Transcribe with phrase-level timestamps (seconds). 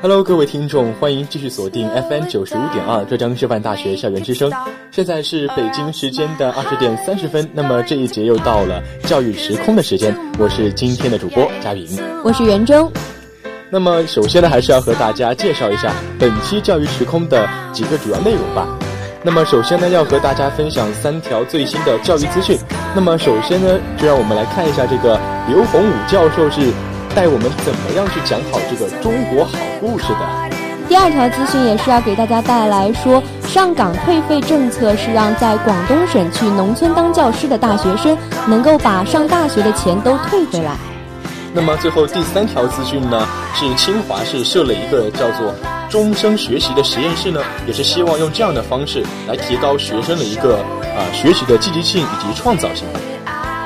[0.00, 4.48] Hello，各位听众，欢迎继续锁定 FM 九十五点二浙江师范大学校园之声。
[4.92, 11.84] 现在是北京时间的二十点三十分，那么这一节又到了教育时空的时间，我是今天的主播佳云。
[12.22, 12.88] 我是袁征。
[13.70, 18.68] 那么首先呢，还是要和大家介绍一下本期教育时空的几个主要内容吧。
[19.24, 22.56] 那么首先呢，要和大家分享三条最新的教育资讯。
[22.94, 26.72] 那么首先呢，就让我们来看一下这个刘洪武教授是
[27.18, 30.20] 带我们怎么样去讲好这个中国好故事的。
[30.88, 38.16] 第二条资讯也是要给大家带来说，上岗退费政策是让在广东省去农村当教师的大学生
[38.46, 40.76] 能够把上大学的钱都退回来。
[41.52, 45.52] 那么最后第三条资讯呢，是清华是设了一个叫做
[45.90, 50.58] 终生学习的实验室呢，也是希望用这样的方式来提高学生的一个
[50.94, 53.00] 啊、呃、学习的积极性以及创造性吧。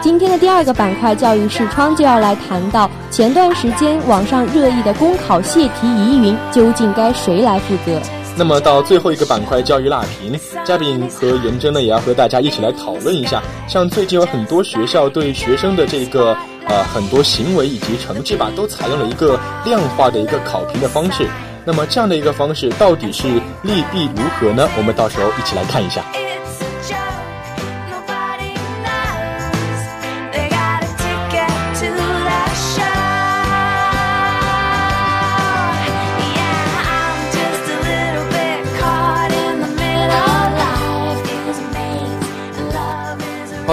[0.02, 8.00] 今天的第二个板块教育视窗就要来谈到前段时间网上热议的公考泄题疑云，究竟该谁来负责？
[8.36, 21.28] 那么到最后一个板块教育辣评，嘉宾和颜真呢也要和大家一起来讨论一下，像最近有很多学校对学生的这个呃很多行为以及成绩吧，都采用了一个量化的一个考评的方式。
[21.64, 23.28] 那么这样的一个方式到底是
[23.62, 24.68] 利弊如何呢？
[24.76, 26.02] 我们到时候一起来看一下。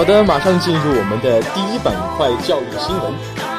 [0.00, 3.12] 好的，马上进入我们的第一板块教育新闻。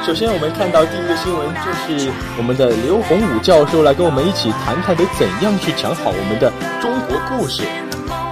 [0.04, 6.52] 首先，我们看到第一个新闻就是我们的刘洪武教授来跟我们一起谈谈得怎样去讲好我们的
[6.82, 7.62] 中国故事。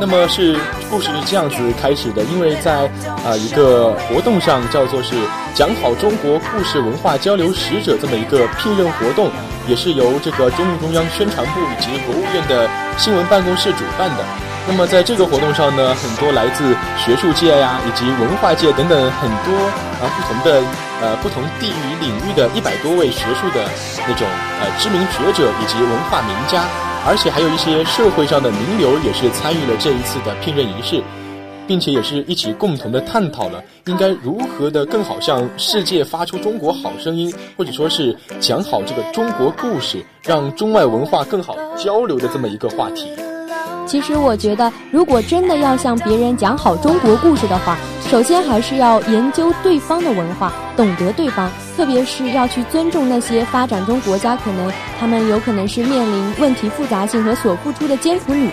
[0.01, 0.57] 那么是
[0.89, 2.89] 故事是这样子开始的，因为在
[3.21, 5.13] 啊、呃、一个活动上叫做是
[5.53, 9.29] 讲好中国故事文化交流使者这么一个聘任活动，
[9.67, 12.67] 也是由这个中共中央宣传部以及国务院的
[12.97, 14.48] 新闻办公室主办的。
[14.71, 19.51] 那么在这个活动上呢，很多来自学术界呀、以及文化界等等很多
[19.99, 20.61] 啊不同的
[21.01, 23.67] 呃不同地域领域的一百多位学术的
[24.07, 24.27] 那种
[24.61, 26.63] 呃知名学者以及文化名家，
[27.05, 31.03] 而且还有一些社会上的名流也是参与了这一次的聘任仪式，
[31.67, 43.11] 并且也是一起共同的探讨了应该如何的更好向世界发出中国好声音，或者说是讲好这个中国故事，让中外文化更好交流的这么一个话题。
[43.89, 47.75] 其实我觉得，如果真的要向别人讲好中国故事的话，
[48.07, 58.47] 首先还是要研究对方的文化，懂得对方，特别是要去尊重那些发展中国家可能他们有可能是面临问题复杂性和所付出的艰苦努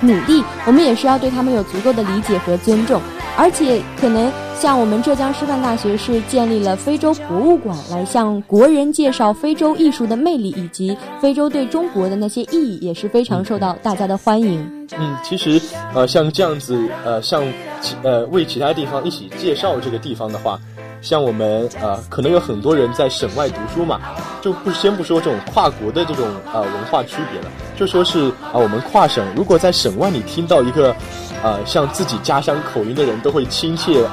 [0.00, 3.00] 努力，我们也是要对他们有足够的理解和尊重，
[3.36, 14.60] 而且可能像我们浙江师范大学是建立了非洲博物馆，来向国人介绍非洲艺术的魅力以及非洲对中国的那些意义，也是非常受到大家的欢迎。
[14.98, 15.60] 嗯，其实
[15.94, 17.42] 呃，像这样子呃，像
[17.80, 20.58] 其呃为其他地方一起介绍这个地方的话，
[21.00, 24.00] 像我们呃，可能有很多人在省外读书嘛，
[24.42, 27.46] 就不先不说这种跨国的这种呃文化区别了，
[27.76, 30.94] 就说是啊、我们跨省，如果在省外你听到一个
[31.42, 34.06] 呃像自己家乡口音的人，都会亲切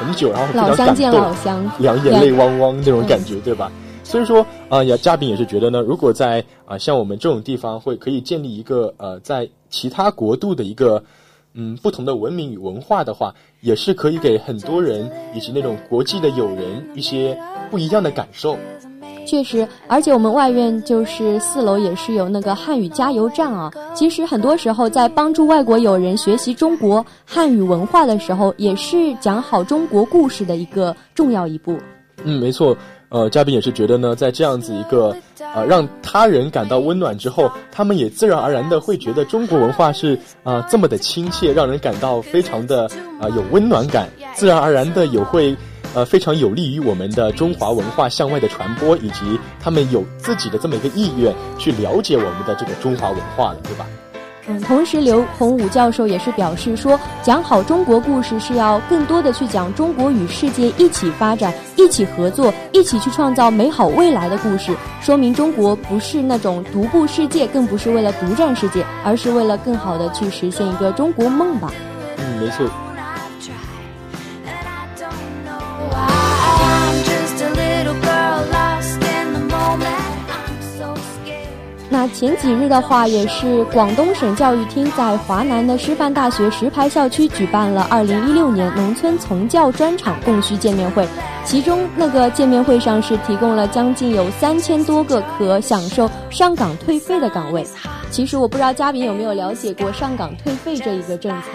[0.00, 3.70] 很久，然后非常感动见老，乡，两眼泪汪汪那种感觉，对吧？
[4.02, 11.02] 所以说啊，也、嘉宾也是觉得呢，如果在啊、像我们这种地方会可以建立一个呃在其他国度的一个
[11.54, 17.38] 嗯不同的文明与文化的话，也是可以给很多人以及那种国际的友人一些
[17.70, 18.58] 不一样的感受。
[19.24, 23.70] 确实，而且我们外院就是四楼也是有那个汉语加油站啊。
[23.94, 31.78] 其实很多时候在帮助外国友人学习中国汉语文化的时候，也是讲好中国故事的一个重要一步。
[32.24, 32.76] 嗯，没错。
[33.10, 35.14] 呃，嘉宾也是觉得呢，在这样子一个
[35.54, 42.86] 呃让他人感到温暖之后，他们也自然而然的会觉得中国文化是啊、这么的亲切，让人感到非常的
[43.20, 45.56] 啊、有温暖感，自然而然的也会
[45.94, 53.86] 呃非常有利于我们的中华文化向外的传播，以及他们有自己的这么一个意愿去了解我们的这个中华文化了，对吧？
[54.46, 71.72] 嗯，同时刘洪武教授也是表示说，讲好中国故事是要更多的去讲中国与世界一起发展、一起合作、一起去创造美好未来的故事，说明中国不是那种独步世界，更不是为了独占世界，而是为了更好的去实现一个中国梦吧。
[72.18, 72.68] 嗯，没错。
[81.94, 91.06] 那前几日的话，也是广东省教育厅在华南的师范大学石牌校区举办了二零一六年农村从教专场供需见面会。
[91.44, 97.64] 其中那个见面会上是提供了将近有三千多个可享受上岗退费的岗位。
[98.10, 101.48] 其实我不知道嘉宾有没有了解过上岗退费这一个政策。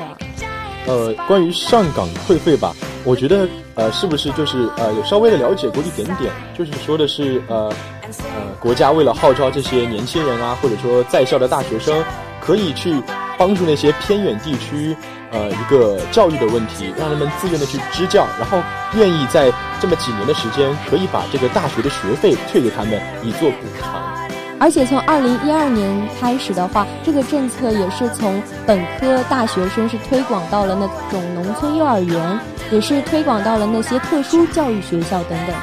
[0.88, 7.71] 呃，关于上岗退费吧，我觉得呃，是不是就是呃，有稍微的了解过一点点，就是说的是呃。
[8.09, 12.03] 呃，国家为了号召这些年轻人啊，或者说在校的大学生，
[12.41, 12.99] 可以去
[13.37, 14.97] 帮助那些偏远地区，
[15.31, 18.57] 呃，一个教育的问题，让他们自愿的去支教，然后
[18.95, 24.19] 愿意在这么几年的时间，可以把这个大学的学费退给他们，以作补偿。
[24.59, 32.39] 而且从二零一二年开始的话，这个政策也是从本科大学生是推广到了那种农村幼儿园，
[32.69, 35.56] 也是推广到了那些特殊教育学校等等。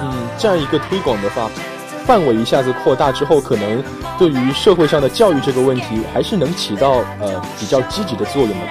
[0.00, 1.50] 嗯，这样一个推广的话，
[2.06, 3.82] 范围一下子扩大之后，可能
[4.18, 8.66] 对于社会上的教育这个问题，还是能起到呃比较积极的作用的。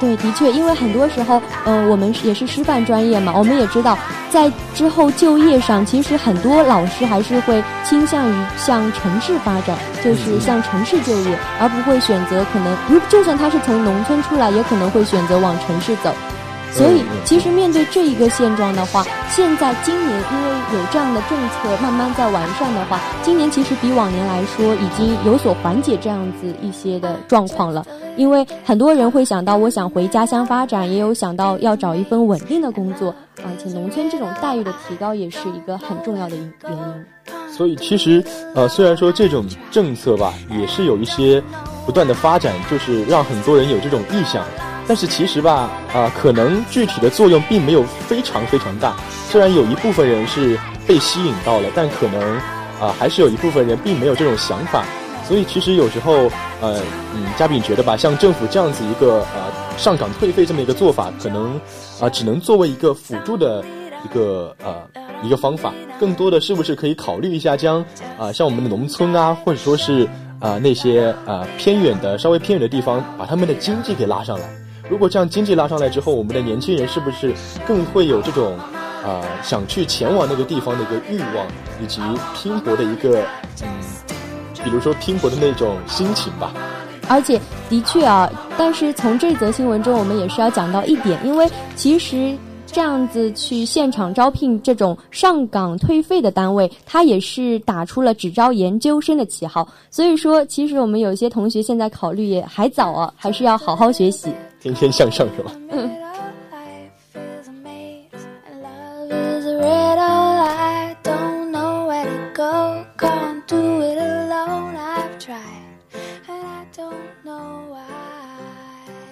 [0.00, 3.96] 对，的确，因为很多时候，嗯，我们也是师范专业嘛，我们也知道，
[4.30, 16.12] 在之后就业上，其实很多老师还是会倾向于向城市发展，就是向城市就业，而不会选择可能，如就算他是从农村出来，也可能会选择往城市走。
[16.74, 27.86] 所以，其实面对这一个现状的话，现在今年因为有这样的政策慢慢在完善的话，今年其实比往年来说已经有所缓解这样子一些的状况了。
[28.16, 37.06] 因为很多人会想到，我想回家乡发展，也有想到要找一份稳定的工作，而且农村这种待遇的提高也是一个很重要的原因。
[37.56, 38.22] 所以，其实
[38.54, 41.40] 呃，虽然说这种政策吧，也是有一些
[41.86, 44.44] 不断的发展，就是让很多人有这种意向。
[44.86, 48.94] 但是其实吧，啊，可能具体的作用并没有非常非常大。
[49.30, 52.20] 虽然有一部分人是被吸引到了，但可能
[52.80, 54.84] 啊，还是有一部分人并没有这种想法。
[55.26, 56.78] 所以其实有时候，呃，
[57.14, 61.58] 嗯，嘉宾觉得吧，像政府这样子一个呃上岗退费这么一个做法，可能
[61.98, 63.64] 啊，只能作为一个辅助的
[64.04, 64.74] 一个呃
[65.22, 65.72] 一个方法。
[65.98, 67.82] 更多的是不是可以考虑一下，将
[68.18, 70.06] 啊像我们的农村啊，或者说是
[70.40, 74.44] 啊那些啊偏远的稍微偏远的地方，把他们的经济给拉上来。
[74.88, 77.32] 如果这样经济拉上来之后，我们的年轻人是不是
[77.66, 78.56] 更会有这种，
[79.02, 81.46] 啊，想去前往那个地方的一个欲望，
[81.82, 82.00] 以及
[82.34, 83.24] 拼搏的一个，
[83.62, 83.68] 嗯，
[84.62, 86.52] 比如说拼搏的那种心情吧。
[87.08, 87.40] 而且，
[87.70, 99.66] 的确啊，但是从这则新闻中，我们也是要讲到一点，因为其实这样子去现场招聘这种上岗退费的单位，他也是打出了只招研究生的旗号。
[99.90, 104.30] 所以说，其实我们有些同学现在考虑也还早啊，还是要好好学习。
[104.64, 105.52] 天天向上是吧？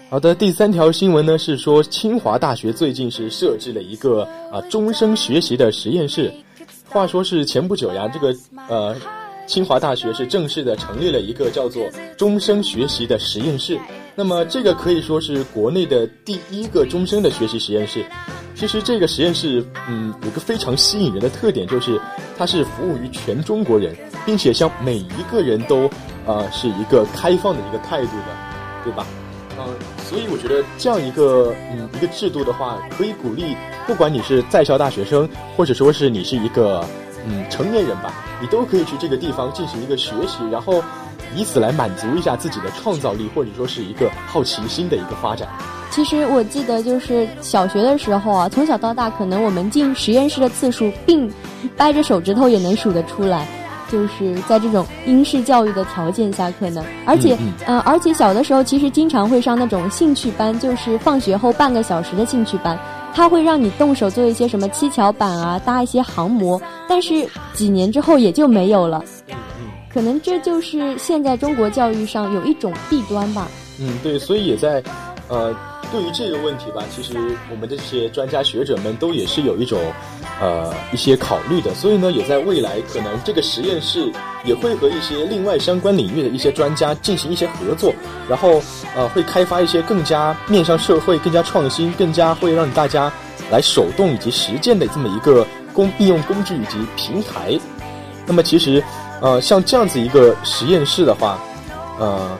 [0.08, 6.32] 好的，第三条新闻呢是说，清华大学最近是设置了一个啊终生学习的实验室。
[6.88, 8.34] 话说是前不久呀，这个
[8.68, 8.96] 呃。
[9.52, 13.78] 清华大学是正式的成立了一个叫做终生学习的实验室。
[14.14, 18.02] 那么这个可以说是国内的第一个终生的学习实验室。
[18.54, 22.00] 其实这个实验室，嗯，有个非常吸引人的特点，就是
[22.38, 23.94] 它是服务于全中国人，
[24.24, 25.86] 并且向每一个人都，
[26.24, 28.34] 呃，是一个开放的一个态度的，
[28.84, 29.06] 对吧？
[29.58, 29.66] 嗯，
[30.08, 33.54] 所以我觉得这样一个，嗯，一个制度的话，可以鼓励，
[33.86, 35.28] 不管你是在校大学生，
[35.58, 36.82] 或者说是你是一个。
[37.26, 40.82] 嗯，成年人吧，你都可以去这个地方进行一个学习，然后
[41.34, 45.48] 以此来满足一下自己的创造力，或者说是一个好奇心的一个发展。
[45.90, 51.30] 其实我记得，就是小学的时候啊，从小到大，可能我们进实验室的次数，并
[51.76, 53.46] 掰着手指头也能数得出来。
[53.90, 57.36] 就是在这种英式教育的条件下，可能，而且，
[57.66, 62.78] 嗯，而且小的时候，其实经常会上那种兴趣班，就是放学后半个小时的兴趣班。
[63.14, 69.04] 它会让你动手做一些什么七巧板啊，搭一些航模，但是几年之后也就没有了。
[69.92, 73.46] 可能这就是现在中国教育上有一种弊端吧。
[73.78, 74.82] 嗯，对，所以也在
[75.28, 75.54] 呃，
[75.92, 77.12] 对于这个问题吧，其实
[77.50, 79.78] 我们的这些专家学者们都也是有一种
[80.40, 84.10] 呃一些考虑的，所以呢，也在未来可能这个实验室
[84.42, 87.92] 也会和一些另外相关领域的一些专家进行一些合作，
[88.26, 88.62] 然后
[88.96, 93.12] 呃会开发一些更加面向社会、更加创新、更加会让大家
[93.50, 97.60] 来手动以及实践的这么一个工应用工具以及平台。
[98.26, 98.82] 那么其实
[99.20, 101.38] 呃像这样子一个实验室的话，
[101.98, 102.38] 呃。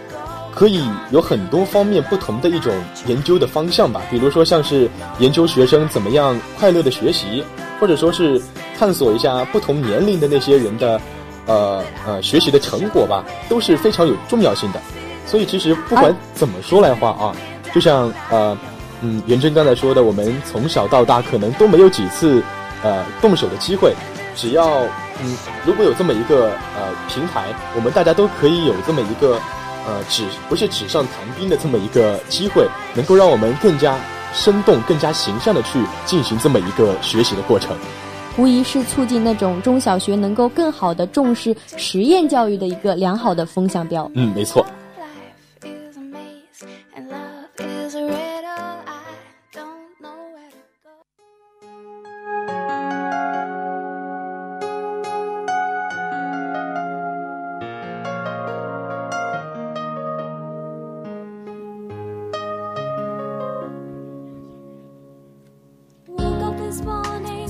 [0.55, 2.73] 可以有很多方面不同的一种
[3.07, 7.43] 研究的方向吧，比如说像是研究学生怎么样快乐的学习，
[7.81, 8.41] 或者说是
[8.79, 11.01] 探索一下不同年龄的那些人的，
[11.47, 14.81] 呃呃学习的成果吧，都是非常有重要性的。
[15.27, 17.35] 所以其实不管怎么说来话啊，
[17.75, 18.57] 就像呃
[19.01, 22.43] 嗯元真刚才说的，我们从小到大可能都没有几次
[22.83, 23.95] 呃动手的机会，
[24.37, 24.83] 只要
[25.23, 29.41] 嗯如果有这么一个呃平台，我们大家都可以有这么一个。
[29.87, 33.97] 呃，纸不是纸上谈兵的这么一个机会，能够让我们更加
[34.33, 37.77] 生动、更加形象的去进行这么一个学习的过程，
[38.37, 44.11] 无疑是促进那种中小学能够更好的重视实验教育的一个良好的风向标。
[44.15, 44.65] 嗯，没错。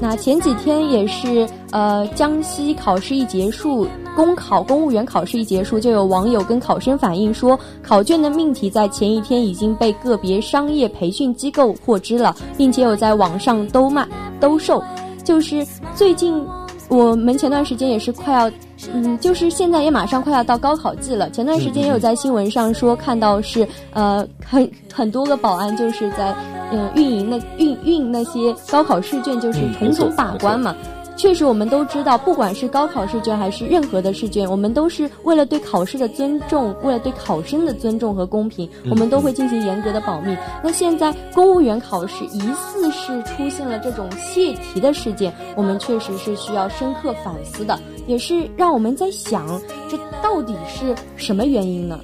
[0.03, 14.05] 那前几天也是，呃，江西考试一结束，公考公务员考试一结束，就有网友跟考生反映说，考卷的命题在前一天已经被个别商业培训机构获知了，并且有在网上兜卖
[14.41, 14.83] 兜售。
[15.23, 16.45] 就是最近
[16.89, 18.51] 我们前段时间也是快要，
[18.93, 21.31] 嗯，就是现在也马上快要到高考季了。
[21.31, 26.35] 前段时间也有在新闻上说看到是，呃，很很多个保安就是在。
[26.73, 30.75] 嗯，运营那运运那些高考试卷就是重重把关嘛。
[31.15, 40.35] 确实，我们都知道，不管是高考试卷还是任何的试卷，我们都是为了对考试的尊重，为了对考生的尊重和公平，我们都会进行严格的保密。
[40.65, 49.47] 那现在公务员考试疑似是出现了这种泄题的事件，我们确实是需要深刻反思的，也是让我们在想，
[49.91, 52.01] 这到底是什么原因呢？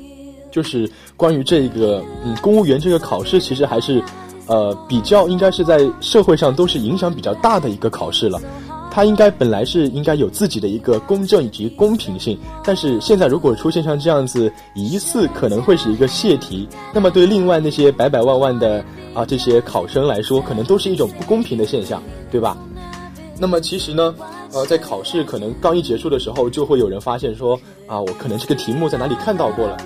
[0.50, 4.02] 就是关于这个，嗯，公务员这个考试，其实还是。
[4.48, 8.40] 呃，比较应该是在社会上都是影响比较大的一个考试了，
[8.90, 18.82] 它应该本来是应该有自己的一个公正以及公平性，但是现在如果出现像这样子疑似可能会是一个泄题，那么对另外那些百百万万的
[19.14, 22.56] 啊这些考生来说，可能都是一种不公平的现象，对吧？
[23.40, 24.14] 那么其实呢，
[24.52, 27.54] 呃，在考试可能刚一结束的时候，就会有人发现说
[27.86, 29.76] 啊，我可能这个题目在哪里看到过了。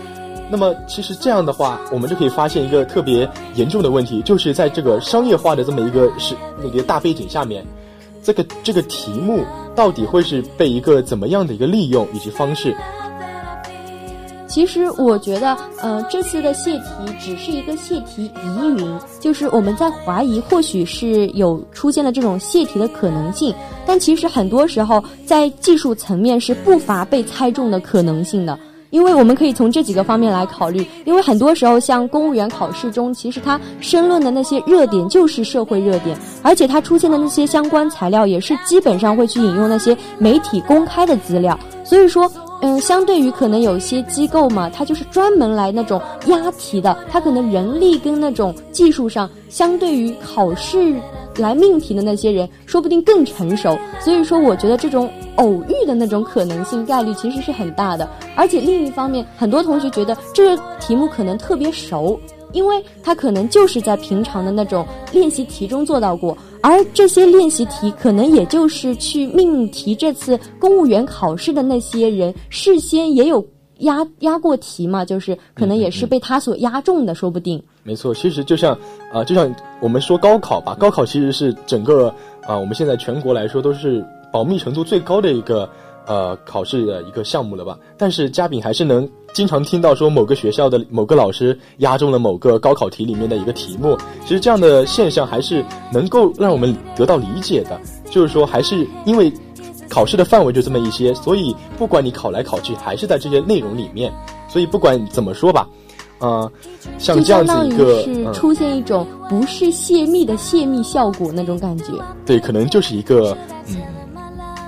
[0.53, 7.65] 那么，其实这样的话，我们就可以发现一个特别严重的问题，就是在这个商业化的这么一个是那个大背景下面，
[8.23, 12.77] 这个这个题目到底会是被一个怎么样的一个利用以及方式？
[14.47, 16.85] 其实我觉得，呃，这次的泄题
[17.19, 23.55] 只是一个泄题疑云，就是我们在怀疑，或许是有出现了这种泄题的可能性，
[23.87, 28.59] 但其实很多时候在技术层面是不乏被猜中的可能性的。
[28.93, 42.31] 因为我们可以从这几个方面来考虑，因为很多时候像公务员考试中，其实它申论的那些热点就是社会热点，而且它出现的那些相关材料也是基本上会去引用那些媒体公开的资料，所以说，
[42.61, 51.01] 嗯，相对于可能有些机构嘛，它就是专门来那种押题的，它可能人力跟那种技术上，相对于考试。
[51.37, 53.79] 来命题的那些人，说不定更成熟。
[54.01, 58.09] 所以说，我觉得这种偶遇的那种可能性概率其实是很大的。
[58.35, 62.19] 而且另一方面，很多同学觉得这个题目可能特别熟，
[62.53, 66.37] 因为他可能就是在平常的那种练习题中做到过。
[66.61, 73.45] 而这些练习题，可能也就是去命题这次公务员考试的那些人事先也有。
[73.79, 77.63] 压压过题嘛，就是可能也是被他所压中的，说不定。
[77.83, 78.79] 没错，其实就像
[79.13, 82.15] 啊，就像我们说高考吧，高考其实是整个
[82.47, 85.69] 啊，我们现在全国来说都是保密程度最高的一个
[86.07, 87.77] 呃考试的一个项目了吧。
[87.99, 93.99] 但是嘉宾还是能经常听到说某个学校的某个老师压中了某个高考题里面的一个题目。
[94.23, 99.33] 其实这样的现象还是能够让我们得到理解的，就是说还是因为。
[99.93, 104.11] 考试的范围就这么一些，所以不管你考来考去，还是在这些内容里面。
[104.49, 105.69] 所以不管怎么说吧，
[106.19, 106.51] 呃，
[106.99, 111.93] 像这样子一个，是出现一种不是泄密的泄密效果那种感觉。
[112.25, 113.37] 对，可能就是一个
[113.69, 113.77] 嗯，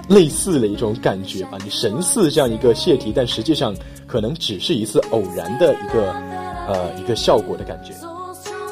[0.08, 1.56] 类似的一种感觉吧。
[1.64, 3.74] 你神似这样一个泄题，但实际上
[4.06, 6.12] 可能只是一次偶然的一个
[6.68, 7.94] 呃一个效果的感觉。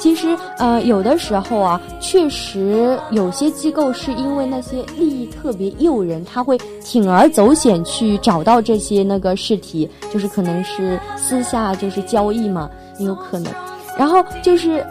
[0.02, 12.68] 其实呃，有的时候啊，确实有些机构是因为那些利益特别诱人，他会铤而走险去找到这些那个试题，就是可能是私下就是交易嘛，
[12.98, 13.52] 也有可能。
[13.96, 14.84] 然后就是，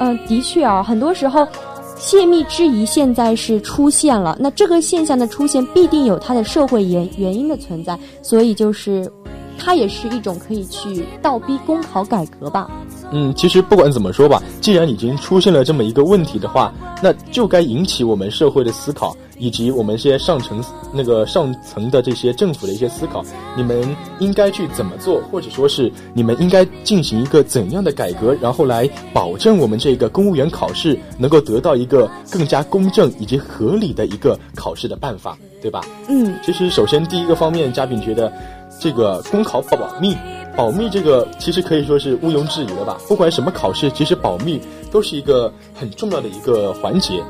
[0.00, 1.48] 嗯，的确啊，很多时候
[1.96, 9.10] 泄密质疑现在是出现了，那这个现象的出现必定有它的社会原原因的存在，所以就是。
[9.58, 12.70] 它也是一种可以去倒逼公考改革吧。
[13.10, 16.72] 嗯，其实不管怎么说吧，既然已经出现了这么一个问题的话，
[17.02, 20.62] 那就该引起我们社会的思考，以及我们这些上层
[20.92, 23.24] 那个上层的这些政府的一些思考。
[23.56, 35.80] 你们应该去怎么做，或者说是你们应该进行一个怎样的改革，然后来保证我们这个公务员考试能够得到一个更加公正以及合理的一个考试的办法，对吧？
[36.08, 38.30] 嗯，其实首先第一个方面，嘉宾觉得。
[38.80, 40.16] 这个公考保密，
[40.56, 42.96] 保密这个其实可以说是毋庸置疑的吧。
[43.08, 47.22] 不管什么考试，其实保密都是一个很重要的一个环节，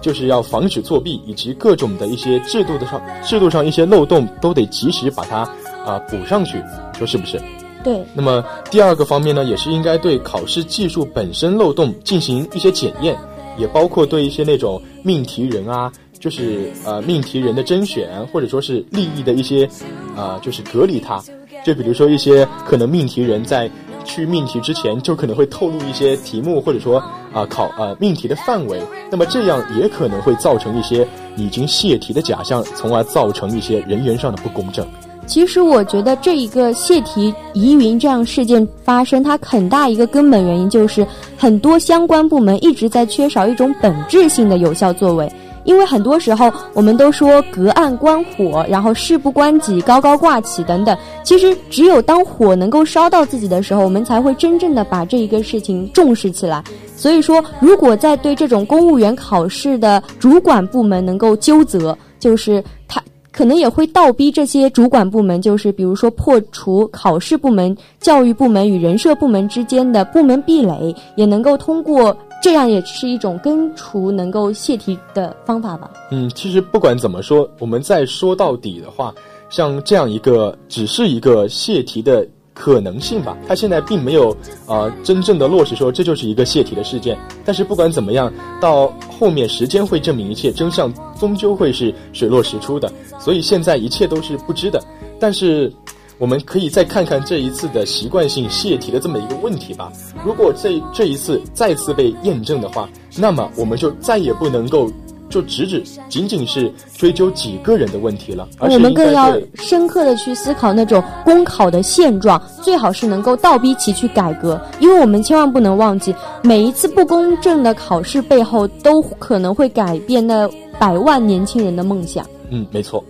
[0.00, 5.48] 就是要防止作弊，以及各种的一些制度的上制度上一些漏洞都得及时把它
[5.84, 6.62] 啊补上去，
[6.98, 7.40] 说是不是？
[7.82, 8.04] 对。
[8.14, 13.16] 那么第二个方面呢，也是应该对考试技术本身漏洞进行一些检验，
[13.58, 15.92] 也包括对一些那种命题人啊。
[16.18, 19.68] 就是呃命题人的甄选，或者说是利益的一些，
[20.16, 21.22] 啊，就是隔离他。
[21.64, 23.70] 就比如说一些可能命题人在
[24.04, 26.98] 去命题之前，就可能会透露一些题目，或者说
[27.32, 28.82] 啊考呃命题的范围。
[29.10, 31.06] 那么这样也可能会造成一些
[31.36, 34.86] 已经泄题的假象，从而造成一些人员上的不公正。
[35.26, 41.06] 其实我觉得这一个泄题疑云这样事件发生，它很大一个根本原因就是
[41.38, 45.26] 很多相关部门一直在缺少一种本质性的有效作为。
[45.64, 50.96] 因为很多时候，我们都说隔岸观火，然后事不关己，高高挂起等等。
[51.22, 56.62] 其实，只有当火能够烧到自己的时候，我们才会真正的把这一个事情重视起来。
[56.96, 63.02] 所以说，如果在对这种公务员考试的主管部门能够纠责，就是他
[63.32, 72.16] 可能也会倒逼这些主管部门，就是比如说破除考试部门、教育部门与人社部门之间的部门壁垒，也能够通过。
[72.44, 75.90] 这样也是一种根除能够泄题的方法吧。
[76.10, 79.14] 嗯，其实不管怎么说，我们再说到底的话，
[79.48, 87.18] 像这样一个只是一个泄题的可能性吧，它现在并没有呃真正的落实说这就是一个泄题的事件。
[87.46, 88.30] 但是不管怎么样，
[88.60, 92.92] 到后面时间会证明一切，真相终究会是水落石出的。
[93.18, 94.84] 所以现在一切都是不知的，
[95.18, 95.72] 但是。
[96.18, 99.92] 我们可以再看看这一次的习惯性泄题的这么一个问题吧。
[100.24, 104.90] 如果这这一次再次被验证的话，那么我们就再也不能够
[105.28, 108.48] 就只只仅仅是追究几个人的问题了。
[108.60, 114.60] 我们更要深刻的去思考那种公考的现状，最好是能够倒逼其去改革。
[114.78, 120.48] 因为我们千万不能忘记，每一次不公正的考试背后，都可能会改变那
[120.78, 122.24] 百万年轻人的梦想。
[122.50, 123.02] 嗯，没错。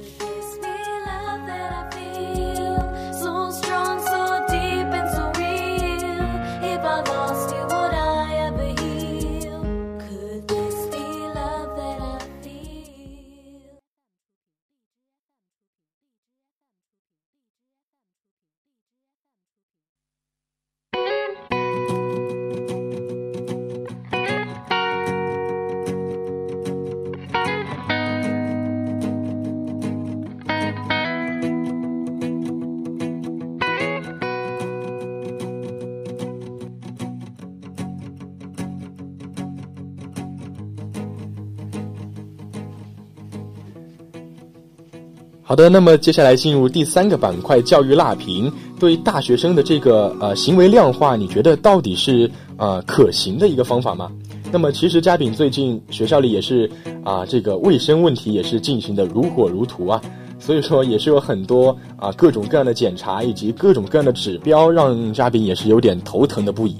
[45.46, 48.50] 好的，那么接下来进入第三个板块——教育辣评。
[48.80, 54.10] 对大学生的这个呃行为量化，你觉得到底是呃可行的一个方法吗？
[54.50, 56.70] 那么其实嘉炳最近学校里也是
[57.04, 60.00] 啊，这个卫生问题也是进行的如火如荼啊，
[60.38, 66.76] 所以说也是有很多啊各种各样的检查以及各种各样的指标，让嘉宾也是有点头疼的不已。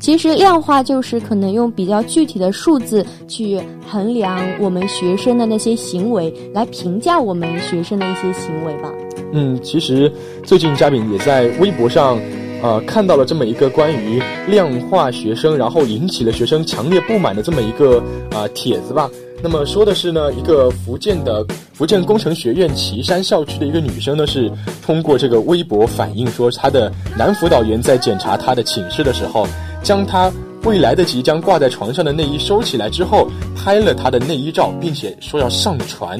[0.00, 8.90] 其实量化就是可能用比较具体的数字去衡量我们学生的那些行为，来评价我们学生的一些行为吧。
[9.32, 10.10] 嗯，其实
[10.44, 12.18] 最近嘉宾也在微博上，
[12.62, 19.10] 呃，看到了这么一个关于量化学生，然后引起了学生强烈不满的这么一个啊帖子吧。
[19.42, 24.50] 那么说的是呢，一个福建的福建工程学院岐山校区的一个女生呢，是
[24.84, 29.46] 通过这个微博反映说，她的男辅导员在检查她的寝室的时候。
[29.82, 30.32] 将他
[30.64, 36.18] 未来的即将挂在床上的内衣收起来之后，拍了他的内衣照，并且说要上传。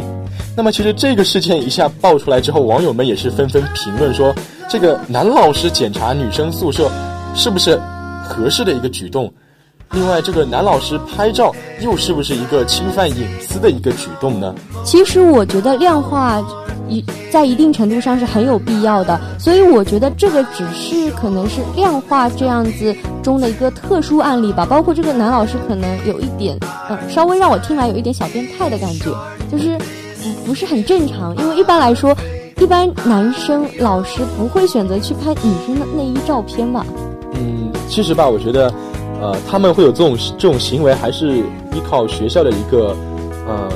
[0.57, 4.35] 那么，其实这个事件一下爆出来之后，网友们也是纷纷评论说，
[4.69, 6.91] 这个男老师检查女生宿舍
[7.35, 7.81] 是不是
[8.25, 9.33] 合适的一个举动？
[9.93, 14.55] 另外，这个男老师拍照又是不是一个侵犯隐私的一个举动呢？
[14.85, 16.43] 其实我觉得量化
[16.89, 24.67] 一在一定程度上是很有必要的，所以我觉得这个只是可能是量化这样子中的一个特殊案例吧。
[24.67, 26.59] 包括这个男老师可能有一点，
[26.91, 29.15] 嗯，稍微让我听来有一点小变态的感觉，
[29.51, 29.79] 就是
[30.45, 31.37] 不是很正常。
[31.37, 32.17] 因为一般来说，
[32.61, 36.85] 一般男生老师不会选择去拍女生的内衣照片吧？
[37.35, 38.73] 嗯，其实吧，我觉得。
[39.21, 42.97] 呃，他们会有这种这种行为，还是依靠学校的一个
[43.49, 43.69] 呃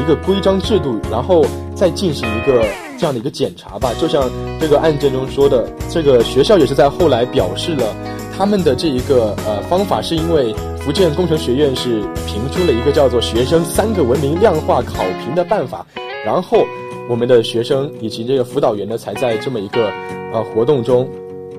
[0.00, 2.64] 一个规章制度，然后再进行一个
[2.98, 3.92] 这样的一个检查吧。
[4.00, 7.94] 就像这个案件中说的，这个学校也是在后来表示了
[8.36, 15.86] 他们的这一个呃方法，是因为福建工程学院是评出了一个叫做“学生三个文明量化考评”的办法，
[16.24, 16.64] 然后
[17.08, 19.90] 我们的学生以及这个辅导员呢，才在这么一个
[20.32, 21.08] 呃活动中。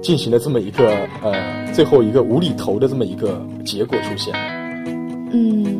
[0.01, 0.89] 进行了这么一个
[1.21, 1.33] 呃，
[1.71, 4.33] 最后一个无厘头的这么一个结果出现。
[5.31, 5.72] 嗯，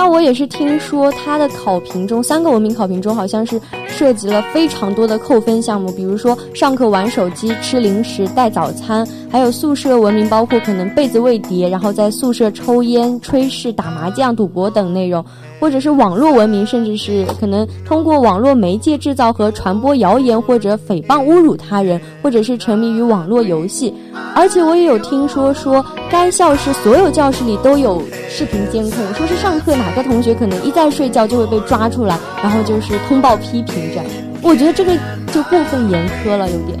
[0.00, 15.24] 但我也是听说他的考评中，三个文明考评中好像是涉及了非常多的扣分项目，比如说上课玩手机、吃零食、带早餐，还有宿舍文明，包括可能被子未叠，然后在宿舍抽烟、吹事、打麻将、赌博等内容。
[15.60, 23.92] 或者是网络文明，甚至是可能通过网络媒介制造和传播谣言，或者诽谤、侮辱他人，或者是沉迷于网络游戏。
[24.34, 34.04] 而且我也有听说，说该校是所有教室里都有视频监控，说是上课哪个同学可能一在睡觉就会被抓出来，然后就是通报批评这样。
[34.42, 34.92] 我觉得这个
[35.32, 36.78] 就过分严苛了，有点。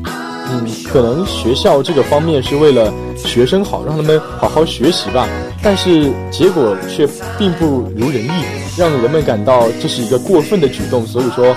[0.50, 5.28] 嗯，可能学校这个方面是为了学生好，让他们好好学习吧，
[5.62, 8.30] 但是结果却并不如人意，
[8.78, 11.04] 让人们感到这是一个过分的举动。
[11.04, 11.54] 所以说，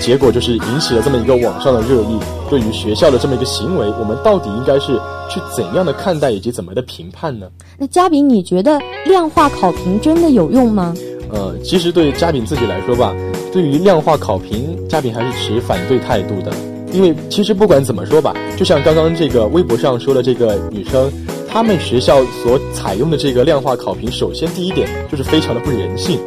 [0.00, 2.18] 结果就是引起了这么一个网上的热议。
[2.48, 7.46] 对于学校的这么一个行为，我们到底应该是去怎样的看待以及怎么的评判呢？
[7.78, 10.94] 那嘉宾，你觉得量化考评真的有用吗？
[11.30, 13.14] 呃，其实对嘉宾自己来说吧，
[13.50, 16.52] 对于量化考评，嘉宾还是持反对态度的。
[16.92, 21.10] 因为其实不管怎么说吧，就像刚刚这个微博上说的这个女生，
[21.48, 26.20] 她们学校所采用的这个量化考评，首先第一点就是非常的不人性，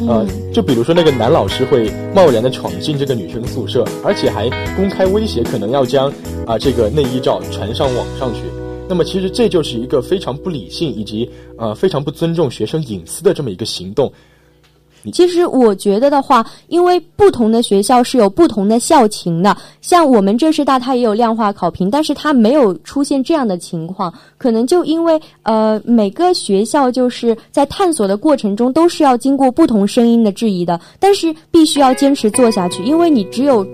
[0.00, 6.12] 呃，就比如说那个男老师会贸然的闯进这个女生宿舍，而且还公开威胁可能要将
[6.46, 8.40] 啊这个内衣照传上网上去，
[8.88, 14.12] 那么其实这就是一个非常不理性以及呃非常不尊重学生隐私的这么一个行动。
[15.10, 33.66] 其实我觉得的话，因为不同的学校是有不同的校情的，像我们浙师大它也有量化考评，但是它没有出现这样的情况，可能就因为呃每个学校就是在探索的过程中都是要经过不同声音的质疑的，但是必须要坚持做下去，因为你只有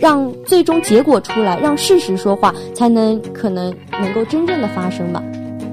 [0.00, 5.22] 让最终结果出来，让事实说话，才能可能能够真正的发生吧。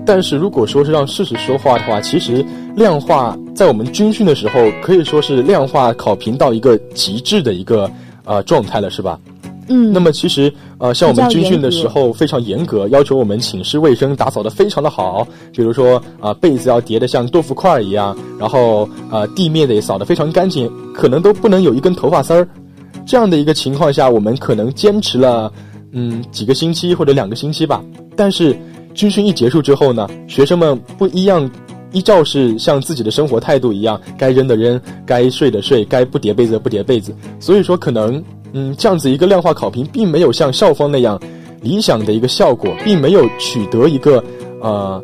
[0.09, 2.43] 但是如果说是让事实说话的话，其实
[2.75, 7.87] 量化在我们军训的时候可以说是量化考评到一个极致的一个
[8.25, 9.19] 呃状态了，是吧？
[9.67, 9.93] 嗯。
[9.93, 22.47] 那么其实呃，像我们军训的时候非常严格，要求我们寝室卫生打扫的非常的好，比如说啊被子要叠的像豆腐块一样，然后啊地面得扫的非常干净，可能都不能有一根头发丝儿。
[23.05, 25.53] 这样的一个情况下，我们可能坚持了
[25.91, 27.79] 嗯几个星期或者两个星期吧，
[28.15, 28.57] 但是。
[28.99, 31.49] 军训一结束之后呢，学生们不一样，
[31.93, 37.15] 依照是像自己的生活态度一样，该扔的扔，该睡的睡，该不叠被子的不叠被子。
[37.39, 41.17] 所以说，可能嗯，这样子一个量化考评，并没有像校方那样
[41.61, 44.21] 理想的一个效果，并没有取得一个
[44.59, 45.01] 呃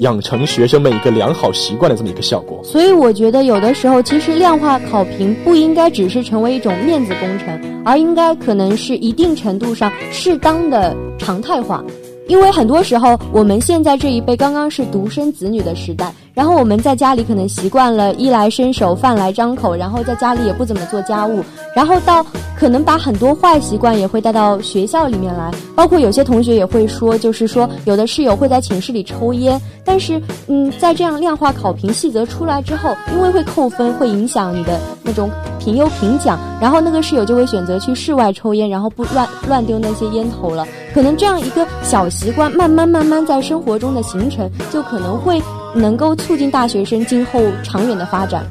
[0.00, 2.60] 养成学生们一个良好习惯的这么一个效果。
[2.62, 11.82] 所以我觉得，有的时候其实量化考评不应该只是成为一种面子工程，而应该可能是一定程度上适当的常态化。
[12.28, 21.42] 因为很多时候，我们现在这一辈刚刚是独生子女的时代，然后我们在家里可能习惯了衣来伸手、饭来张口，然后在家里也不怎么做家务，
[21.74, 22.24] 然后到
[22.56, 42.08] 可能把很多坏习惯也会带到学校里面来，包括有些同学也会说，就是说有的室友会在寝室里抽烟，但是嗯，在这样量化考评细则出来之后，因为会扣分，会影响你的那种评优评奖，然后那个室友就会选择去室外抽烟，然后不乱乱丢那些烟头了，可能这样一个小。
[42.08, 45.40] 习惯慢慢慢慢在生活中的形成，就可能会
[45.78, 48.44] 能够促进大学生今后长远的发展。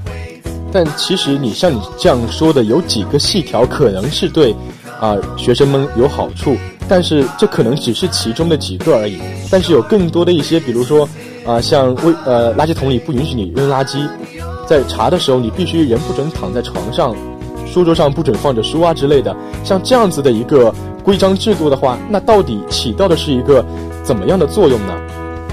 [0.72, 4.56] 但其实你像你这样说的，有几个细条可能是对
[5.00, 6.56] 啊学生们有好处，
[6.88, 9.20] 但是这可能只是其中的几个而已。
[9.52, 11.08] 但是有更多的一些，比如说
[11.46, 14.08] 啊像为呃垃圾桶里不允许你扔垃圾，
[14.68, 17.16] 在查的时候你必须人不准躺在床上，
[17.66, 20.74] 书桌上不准放着书啊之类的，像这样子的一个。
[21.04, 23.64] 规章制度的话，那到底起到的是一个
[24.04, 24.94] 怎么样的作用呢？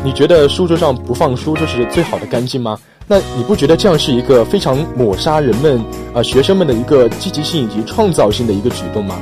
[0.04, 2.78] 你觉得书桌上不放书就是最好的干净吗？
[3.06, 9.18] 那你不觉得这样是一个非常抹杀人们呃学生们的一个积极性以及创造性的一个举动吗？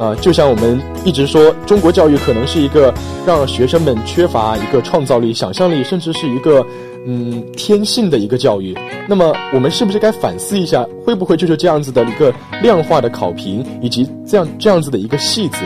[0.00, 2.92] 呃，就像我们一直说，中国教育可能是一个
[3.26, 6.66] 让学生们缺乏一个创造力、想象力，甚至是一个
[7.06, 8.76] 嗯天性的一个教育。
[9.06, 15.58] 那么，我们是不是该反思一下，会不会就是这样子的一个量化的考评，以及这样这样子的一个细则，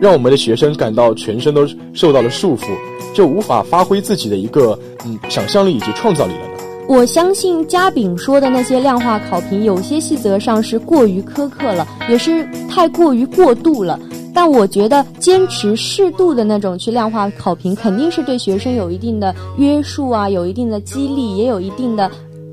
[0.00, 2.66] 让我们的学生感到全身都受到了束缚，
[3.12, 6.64] 就无法发挥自己的一个嗯想象力以及创造力了呢？
[6.88, 13.98] 我相信嘉炳说的那些量化考评，有些细则上是过于苛刻了，也是太过于过度了。
[14.32, 22.08] 但我觉得坚持适度的那种去量化考评，肯定是对学生有一定的约束啊，有一定的激励，也有一定的。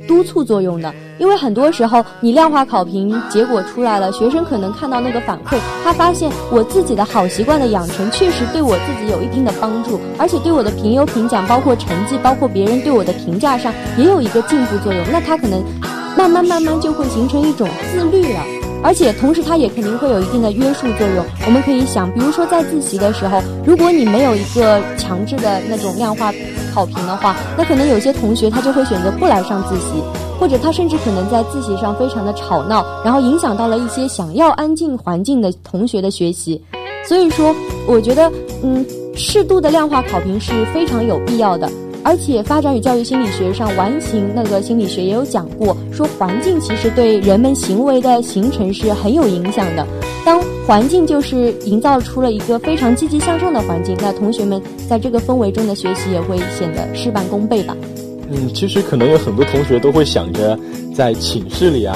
[0.08, 15.04] 督促作用的，因为很多时候你量化考评结果出来了，学生可能看到那个反馈，他发现我自己的好习惯的养成确实对我自己有一定的帮助，而且对我的评优评奖，包括成绩，包括别人对我的评价上也有一个进步作用。
[15.12, 15.64] 那他可能
[16.18, 18.40] 慢慢慢慢就会形成一种自律了，
[18.84, 21.26] 而且同时他也肯定会有一定的约束作用。
[21.46, 26.32] 我们可以想，比如说在自习的时候，如果你没有一个强制的那种量化。
[26.76, 30.04] 考评的话，那可能有些同学他就会选择不来上自习，
[30.38, 36.62] 或者他甚至可能在自习上非常的吵闹，然后影响到了一些想要安静环境的同学的学习。
[37.08, 37.56] 所以说，
[37.88, 38.30] 我觉得，
[38.62, 38.86] 嗯，
[39.16, 41.72] 适度的量化考评是非常有必要的。
[42.04, 49.88] 而且，发展与教育心理学上完形那个心理学也有讲过，说环境其实对人们行为的形成是很有影响的。
[50.26, 57.78] 当环境就是营造出了一个非常积极向上的环境，那同学们在这个氛围中的学习也会显得事半功倍吧。
[58.32, 60.58] 嗯，其实可能有很多同学都会想着
[60.92, 61.96] 在寝室里啊，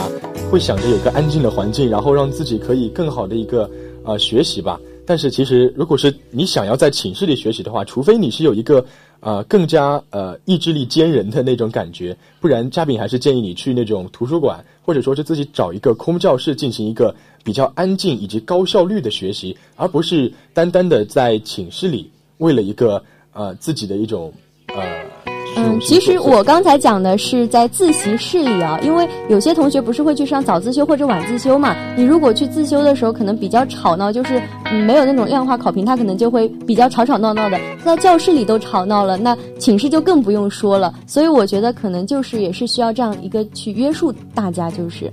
[0.51, 3.67] 会想着有个安静的环境，然后让自己可以更好的一个
[4.03, 4.79] 呃学习吧。
[5.03, 8.85] 但是其实，如果是你想要在寝室里学习的话，除非你是有一个。
[9.21, 24.31] 呃，更加呃意志力坚韧的那种感觉，不然嘉宾还是建议你去那种图书馆，或者说是自己找一个空教室进行一个比较安静以及高效率的学习，而不是单单的在寝室里为了一个呃自己的一种
[24.67, 24.83] 呃。
[25.57, 31.75] 嗯，其实我刚才讲的是在自习室里啊，因为有些同学不是会去上早自修或者晚自修嘛。
[31.97, 37.59] 你如果去自修的时候，可能比较吵闹，就是嗯没有那种量化考评，他可能就会比较吵吵闹闹的。
[37.83, 40.93] 在教室里都吵闹了，那寝室就更不用说了。
[41.07, 45.11] 所以我觉得可能就是也是需要这样一个去约束大家，就是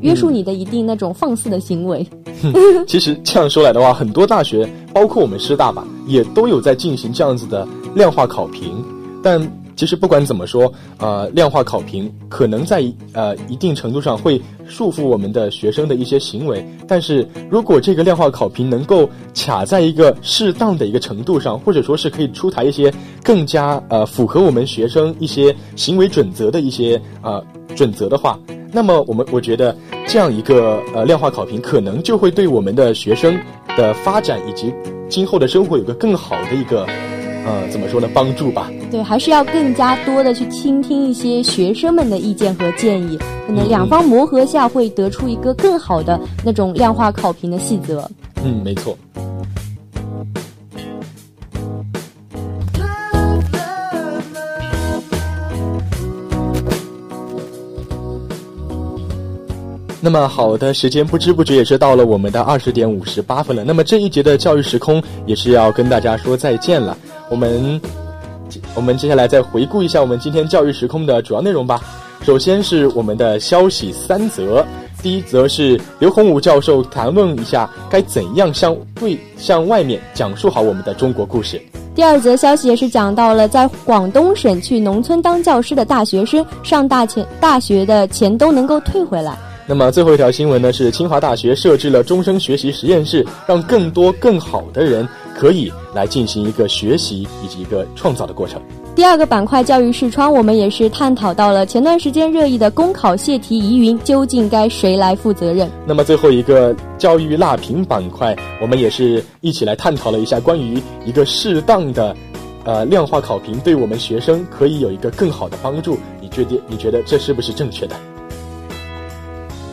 [0.00, 2.06] 约束你的一定那种放肆的行为。
[2.86, 8.82] 其实这样说来的话，很多大学，包括我们师大吧，也都有在进行这样子的量化考评，
[9.22, 9.50] 但。
[9.76, 12.82] 其实不管怎么说，呃，量化考评可能在
[13.12, 16.66] 呃一定程度上会束缚我们的学生的一些行为。
[16.88, 22.90] 但是如果这个量化考评能够卡在一个适当的一个程度上，或者说是可以出台一些
[23.22, 27.44] 更加呃符合我们学生一些行为准则的一些呃
[27.76, 28.36] 准则的话，
[28.72, 29.76] 那么我们我觉得
[30.08, 33.38] 这样一个呃量化考评可能就会对我们的学生
[33.76, 34.74] 的发展以及
[35.08, 36.84] 今后的生活有个更好的一个。
[37.48, 38.08] 呃，怎么说呢？
[38.12, 38.68] 帮助吧。
[38.90, 48.10] 对，还是要更加多的去倾听一些学生们的意见和建议，可能两方磨合下会得出一个更好的那种量化考评的细则。
[48.42, 48.98] 嗯，没错。
[60.06, 63.64] 那么好的时间不知不觉也是到了我们的二十点五十八分了。
[63.64, 66.96] 那么这一节的教育时空也是要跟大家说再见了。
[67.28, 67.80] 我们，
[68.76, 71.80] 我们接下来再回顾一下我们今天教育时空的主要内容吧。
[72.22, 74.64] 首先是我们的消息三则，
[75.02, 81.60] 第一则是刘洪武教授谈论一下该怎样向对向外面讲述好我们的中国故事。
[81.96, 89.36] 第二则消息也是讲到了在广东省去农村当教师的大学生上大钱大学的钱都能够退回来。
[89.68, 98.62] 那么最后一条新闻呢是清华大学设置了终生学习实验室，让更多更好的人可以来进行一个学习以及一个创造的过程。
[98.94, 105.68] 第二个板块教育视窗，我们也是探讨到了前段时间热议的公考泄题疑云，究竟该谁来负责任？
[105.84, 112.16] 那么最后一个教育辣评板块，我们也是一起来探讨了一下关于一个适当的，
[112.64, 115.98] 呃量化考评对我们学生可以有一个更好的帮助。
[116.22, 117.96] 你觉得你觉得这是不是正确的？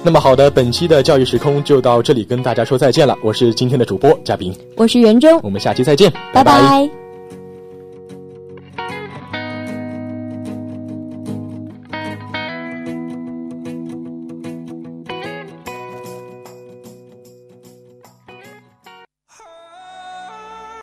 [0.06, 3.16] 那么好的，本期的教育时空就到这里，跟大家说再见了。
[3.24, 7.03] 我是今天的主播嘉宾，我是袁征，我们下期再见，拜拜。